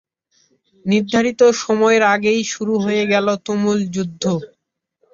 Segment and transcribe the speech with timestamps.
[0.85, 4.23] নির্ধারিত সময়ের আগেই শুরু হয়ে গেল তুমুল যুদ্ধ।